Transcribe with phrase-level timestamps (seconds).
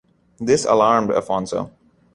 [0.39, 1.69] This alarmed Afonso.